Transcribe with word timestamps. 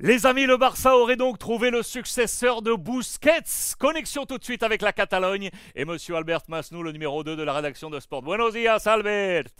Les 0.00 0.26
amis, 0.26 0.46
le 0.46 0.56
Barça 0.56 0.96
aurait 0.96 1.16
donc 1.16 1.40
trouvé 1.40 1.70
le 1.70 1.82
successeur 1.82 2.62
de 2.62 2.72
Busquets. 2.72 3.74
Connexion 3.80 4.26
tout 4.26 4.38
de 4.38 4.44
suite 4.44 4.62
avec 4.62 4.80
la 4.80 4.92
Catalogne 4.92 5.50
et 5.74 5.84
monsieur 5.84 6.14
Albert 6.14 6.42
Masnou, 6.46 6.84
le 6.84 6.92
numéro 6.92 7.24
2 7.24 7.34
de 7.34 7.42
la 7.42 7.52
rédaction 7.52 7.90
de 7.90 7.98
Sport. 7.98 8.22
Buenos 8.22 8.52
días, 8.52 8.80
Albert. 8.86 9.50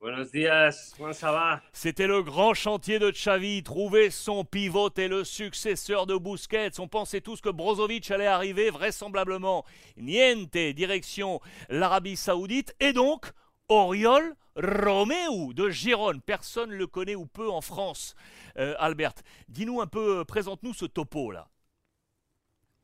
Buenos 0.00 0.32
días, 0.32 0.94
comment 0.96 1.12
ça 1.12 1.30
va? 1.30 1.60
C'était 1.74 2.06
le 2.06 2.22
grand 2.22 2.54
chantier 2.54 3.00
de 3.00 3.10
Xavi, 3.10 3.62
trouver 3.62 4.08
son 4.08 4.46
pivot 4.46 4.88
et 4.96 5.08
le 5.08 5.24
successeur 5.24 6.06
de 6.06 6.16
Busquets. 6.16 6.80
On 6.80 6.88
pensait 6.88 7.20
tous 7.20 7.42
que 7.42 7.50
Brozovic 7.50 8.10
allait 8.10 8.26
arriver, 8.26 8.70
vraisemblablement. 8.70 9.62
Niente, 9.98 10.56
direction 10.74 11.42
l'Arabie 11.68 12.16
Saoudite. 12.16 12.74
Et 12.80 12.94
donc, 12.94 13.26
Oriol 13.68 14.36
Romeu 14.56 15.54
de 15.54 15.70
Gironne. 15.70 16.20
Personne 16.20 16.70
ne 16.70 16.76
le 16.76 16.86
connaît 16.86 17.14
ou 17.14 17.26
peu 17.26 17.50
en 17.50 17.60
France. 17.60 18.14
Euh, 18.58 18.74
Albert, 18.78 19.14
dis-nous 19.48 19.80
un 19.80 19.86
peu, 19.86 20.20
euh, 20.20 20.24
présente-nous 20.24 20.74
ce 20.74 20.86
topo 20.86 21.30
là. 21.30 21.48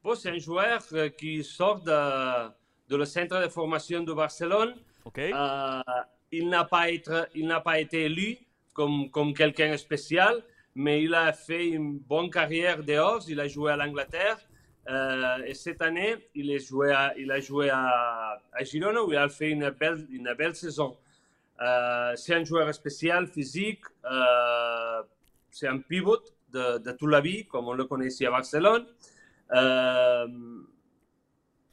Bon, 0.03 0.15
c'est 0.15 0.31
un 0.31 0.39
joueur 0.39 0.83
euh, 0.93 1.09
qui 1.09 1.43
sort 1.45 1.81
de, 1.81 2.49
de, 2.89 2.97
le 2.97 3.05
centre 3.05 3.43
de 3.43 3.49
formation 3.49 4.03
de 4.03 4.13
Barcelone. 4.13 4.75
Okay. 5.05 5.33
Euh, 5.35 5.81
il 6.31 6.49
n'a 6.49 6.65
pas, 6.65 6.87
pas 7.65 7.81
été 7.81 8.05
élu 8.05 8.39
comme, 8.73 9.11
comme 9.11 9.35
quelqu'un 9.35 9.77
spécial, 9.77 10.43
mais 10.75 11.03
il 11.03 11.15
a 11.15 11.33
fait 11.33 11.69
une 11.69 11.99
bonne 11.99 12.31
carrière 12.31 12.83
dehors. 12.83 13.23
Il 13.29 13.41
a 13.41 13.49
joué 13.49 13.73
à 13.73 13.77
l'Angleterre. 13.77 14.39
Euh, 14.89 15.45
et 15.45 15.55
cette 15.55 15.83
année, 15.83 16.17
il 16.35 16.51
a 16.53 16.59
joué 16.59 16.93
à, 16.93 17.13
il 17.19 17.31
a 17.31 17.41
joué 17.41 17.69
à, 17.69 18.41
à 18.53 18.65
Girona 18.65 19.03
où 19.03 19.13
il 19.13 19.19
a 19.19 19.29
fait 19.29 19.51
une 19.51 19.69
belle, 19.71 20.07
une 20.11 20.33
belle 20.35 20.55
saison. 20.55 20.97
Euh, 21.61 22.13
c'est 22.17 22.35
un 22.35 22.45
joueur 22.45 22.73
spécial, 22.75 23.27
physique. 23.27 23.83
Euh, 24.05 25.03
c'est 25.51 25.69
un 25.69 25.79
pivot 25.79 26.19
de, 26.53 26.93
toute 26.93 27.11
la 27.11 27.21
vie, 27.21 27.47
comme 27.47 27.69
on 27.69 27.73
le 27.73 27.85
connaît 27.85 28.07
ici 28.07 28.25
à 28.27 28.31
Barcelone. 28.31 28.87
Euh, 29.53 30.27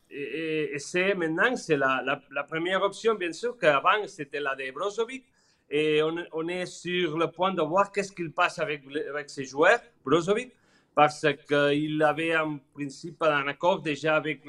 et, 0.09 0.76
c'est 0.80 1.14
maintenant, 1.14 1.56
c'est 1.56 1.78
la, 1.78 2.22
première 2.48 2.82
option, 2.82 3.16
bien 3.16 3.32
sûr, 3.32 3.58
qu'avant 3.58 4.08
c'était 4.08 4.40
la 4.40 4.56
de 4.56 4.72
Brozovic. 4.72 5.26
Et 5.70 6.02
on, 6.04 6.48
est 6.48 6.68
sur 6.68 7.18
le 7.18 7.28
point 7.31 7.52
de 7.52 7.62
voir 7.62 7.92
qu'est-ce 7.92 8.12
qu'il 8.12 8.31
passe 8.31 8.59
avec, 8.59 8.84
avec 9.09 9.30
ces 9.31 9.46
joueurs, 9.46 9.80
Brozovic, 10.06 10.54
parce 10.94 11.26
qu'il 11.48 12.02
avait 12.04 12.38
en 12.38 12.59
principe 12.74 13.22
un 13.24 13.48
accord 13.48 13.81
déjà 13.81 14.16
avec 14.16 14.46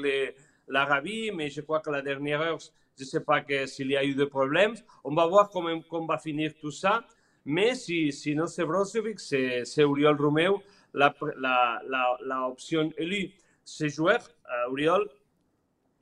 l'Arabie, 0.68 1.30
mais 1.32 1.48
je 1.50 1.60
crois 1.60 1.80
que 1.80 1.90
la 1.90 2.02
dernière 2.02 2.40
heure, 2.40 2.58
je 2.96 3.02
ne 3.02 3.06
sais 3.06 3.20
pas 3.20 3.44
s'il 3.66 3.90
y 3.90 3.96
a 3.96 4.04
eu 4.04 4.14
des 4.14 4.26
problèmes. 4.26 4.74
On 5.04 5.14
va 5.14 5.26
voir 5.26 5.50
comment, 5.50 5.80
comment 5.88 6.06
va 6.06 6.18
finir 6.18 6.52
tout 6.60 6.70
ça. 6.70 7.04
Mais 7.44 7.74
si, 7.74 8.12
si 8.12 8.34
no 8.34 8.46
c'est 8.46 8.64
Brozovic, 8.64 9.20
c'est 9.20 9.84
Oriol 9.84 10.16
Romeu 10.20 10.56
la, 10.94 11.14
la, 11.36 11.80
la, 11.88 12.18
la, 12.24 12.48
option 12.48 12.90
élue. 12.96 13.30
Ce 13.64 13.88
joueur, 13.88 14.20
uh, 14.48 14.70
Oriol, 14.70 15.08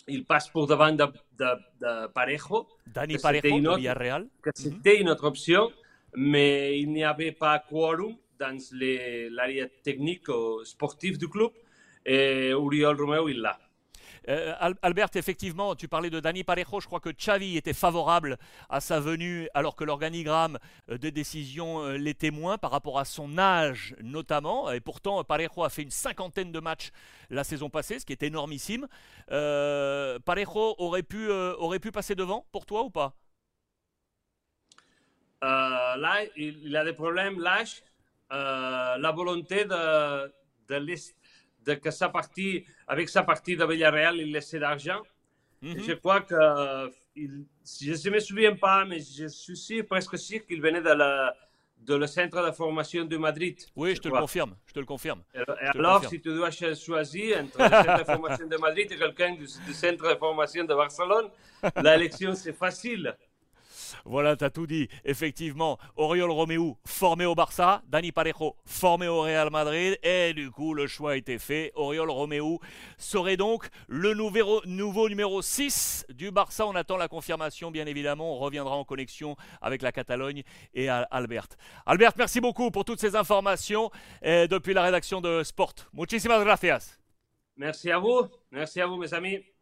il 0.08 0.24
passe 0.24 0.48
pour 0.48 0.66
devant 0.66 0.92
de, 0.92 1.04
de, 1.38 1.50
de 1.80 2.06
Parejo. 2.08 2.68
Dani 2.86 3.18
Parejo 3.18 3.60
de 3.60 3.76
Villarreal. 3.76 4.28
Que 4.42 4.50
c'était 4.54 4.70
mm 4.70 4.96
-hmm. 4.96 5.00
une 5.00 5.08
autre 5.10 5.24
option, 5.24 5.72
mais 6.14 6.78
il 6.80 6.90
n'y 6.92 7.04
avait 7.04 7.32
pas 7.32 7.58
quórum 7.58 8.16
dans 8.38 8.58
l'àrea 9.36 9.66
technique 9.82 10.28
ou 10.28 10.64
sportive 10.64 11.18
du 11.18 11.28
club. 11.28 11.52
Et 12.06 12.52
Oriol 12.52 12.96
Romeu, 13.00 13.30
il 13.30 13.40
l'a. 13.40 13.58
Euh, 14.28 14.54
Albert, 14.82 15.10
effectivement, 15.14 15.74
tu 15.74 15.88
parlais 15.88 16.10
de 16.10 16.20
Dani 16.20 16.44
Parejo. 16.44 16.80
Je 16.80 16.86
crois 16.86 17.00
que 17.00 17.10
Xavi 17.10 17.56
était 17.56 17.72
favorable 17.72 18.38
à 18.68 18.80
sa 18.80 19.00
venue, 19.00 19.48
alors 19.54 19.76
que 19.76 19.84
l'organigramme 19.84 20.58
des 20.88 21.10
décisions 21.10 21.82
euh, 21.82 21.96
l'était 21.96 22.30
moins 22.30 22.58
par 22.58 22.70
rapport 22.70 22.98
à 22.98 23.04
son 23.04 23.38
âge 23.38 23.94
notamment. 24.02 24.70
Et 24.70 24.80
pourtant, 24.80 25.22
Parejo 25.24 25.62
a 25.62 25.70
fait 25.70 25.82
une 25.82 25.90
cinquantaine 25.90 26.52
de 26.52 26.60
matchs 26.60 26.90
la 27.30 27.44
saison 27.44 27.70
passée, 27.70 27.98
ce 27.98 28.06
qui 28.06 28.12
est 28.12 28.22
énormissime. 28.22 28.86
Euh, 29.30 30.18
Parejo 30.20 30.74
aurait 30.78 31.02
pu, 31.02 31.28
euh, 31.30 31.54
aurait 31.56 31.80
pu 31.80 31.92
passer 31.92 32.14
devant 32.14 32.46
pour 32.52 32.66
toi 32.66 32.82
ou 32.82 32.90
pas? 32.90 33.14
Là, 35.42 36.22
il, 36.36 36.74
a 36.74 36.84
des 36.84 36.94
problèmes 36.94 37.38
la 38.30 39.12
volonté 39.14 39.66
de, 39.66 40.32
de 40.68 40.74
de 41.66 41.74
que 41.74 41.90
sa 41.90 42.08
partie, 42.08 42.64
avec 42.86 43.08
sa 43.08 43.22
partie 43.22 43.56
de 43.56 43.64
Villarreal, 43.64 44.16
il 44.18 44.32
laissait 44.32 44.58
d'argent. 44.58 45.02
Mm 45.62 45.72
-hmm. 45.72 45.86
Je 45.88 45.92
crois 46.02 46.20
que, 46.28 46.90
il, 47.22 47.32
je 47.64 48.08
ne 48.08 48.14
me 48.14 48.20
souviens 48.20 48.56
pas, 48.66 48.84
mais 48.84 49.00
je 49.18 49.26
suis 49.28 49.56
sûr, 49.66 49.80
presque 49.92 50.16
sûr 50.18 50.40
qu'il 50.46 50.60
venait 50.66 50.82
de, 50.82 50.94
la, 51.02 51.12
de 51.88 51.94
le 52.02 52.06
centre 52.06 52.38
de 52.46 52.52
formation 52.52 53.04
de 53.12 53.16
Madrid. 53.16 53.56
Oui, 53.76 53.90
je, 53.90 53.94
je 53.96 54.00
te 54.02 54.08
crois. 54.08 54.20
le 54.20 54.24
confirme. 54.26 54.52
Je 54.66 54.72
te 54.76 54.80
le 54.84 54.86
confirme. 54.94 55.22
Et, 55.34 55.38
et 55.40 55.66
alors, 55.78 56.04
si 56.10 56.20
tu 56.24 56.30
dois 56.38 56.50
choisir 56.86 57.30
entre 57.42 57.58
le 57.62 57.68
centre 57.70 57.98
de 58.02 58.04
formation 58.04 58.46
de 58.54 58.58
Madrid 58.66 58.86
et 58.92 58.96
quelqu'un 59.02 59.32
du, 59.40 59.46
du, 59.66 59.74
centre 59.82 60.04
de 60.12 60.16
formation 60.26 60.64
de 60.70 60.74
Barcelone, 60.82 61.28
l'élection, 61.84 62.34
c'est 62.34 62.56
facile. 62.66 63.04
Voilà, 64.04 64.36
tu 64.36 64.44
as 64.44 64.50
tout 64.50 64.66
dit. 64.66 64.88
Effectivement, 65.04 65.78
Oriol 65.96 66.30
Romeu 66.30 66.74
formé 66.84 67.26
au 67.26 67.34
Barça, 67.34 67.82
Dani 67.88 68.12
Parejo 68.12 68.56
formé 68.64 69.08
au 69.08 69.22
Real 69.22 69.50
Madrid, 69.50 69.98
et 70.02 70.32
du 70.34 70.50
coup, 70.50 70.74
le 70.74 70.86
choix 70.86 71.12
a 71.12 71.16
été 71.16 71.38
fait. 71.38 71.72
Oriol 71.74 72.10
Romeu 72.10 72.58
serait 72.98 73.36
donc 73.36 73.68
le 73.88 74.14
nouveau, 74.14 74.60
nouveau 74.66 75.08
numéro 75.08 75.42
6 75.42 76.06
du 76.10 76.30
Barça. 76.30 76.66
On 76.66 76.74
attend 76.74 76.96
la 76.96 77.08
confirmation, 77.08 77.70
bien 77.70 77.86
évidemment. 77.86 78.36
On 78.36 78.38
reviendra 78.38 78.76
en 78.76 78.84
connexion 78.84 79.36
avec 79.60 79.82
la 79.82 79.92
Catalogne 79.92 80.42
et 80.74 80.88
Albert. 80.88 81.48
Albert, 81.86 82.12
merci 82.16 82.40
beaucoup 82.40 82.70
pour 82.70 82.84
toutes 82.84 83.00
ces 83.00 83.16
informations 83.16 83.90
depuis 84.22 84.74
la 84.74 84.82
rédaction 84.82 85.20
de 85.20 85.42
Sport. 85.42 85.74
Muchísimas 85.92 86.42
gracias. 86.42 86.98
Merci 87.56 87.90
à 87.90 87.98
vous. 87.98 88.28
Merci 88.50 88.80
à 88.80 88.86
vous, 88.86 88.96
mes 88.96 89.14
amis. 89.14 89.53